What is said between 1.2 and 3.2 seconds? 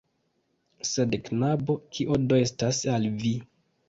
knabo, kio do estas al